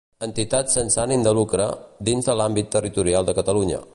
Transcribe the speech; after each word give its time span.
Entitats 0.27 0.77
sense 0.77 1.01
ànim 1.03 1.25
de 1.27 1.33
lucre, 1.39 1.69
dins 2.09 2.31
de 2.31 2.37
l'àmbit 2.41 2.75
territorial 2.79 3.29
de 3.31 3.39
Catalunya. 3.43 3.83